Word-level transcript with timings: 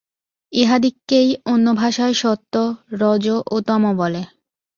ইহাদিগকেই 0.53 1.29
অন্য 1.45 1.67
ভাষায় 1.73 2.15
সত্ত্ব, 2.21 2.55
রজ 3.01 3.25
ও 3.47 3.55
তম 3.67 3.83
বলে। 3.97 4.21